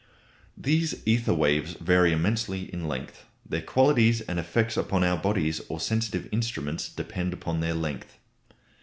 [0.57, 3.23] These ether waves vary immensely in length.
[3.47, 8.17] Their qualities and effects upon our bodies or sensitive instruments depend upon their length.